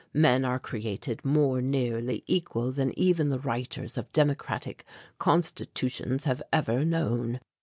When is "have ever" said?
6.25-6.83